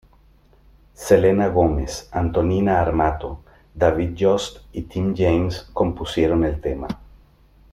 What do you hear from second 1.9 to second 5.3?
Antonina Armato, David Jost y Tim